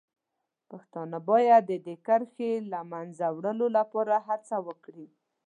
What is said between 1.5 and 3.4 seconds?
د دې کرښې د له منځه